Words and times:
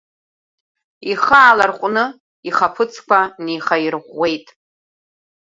Ихы 1.11 1.35
ааларҟәны, 1.43 2.05
ихаԥыцқәа 2.49 3.19
неихаирӷәӷәеит. 3.43 4.47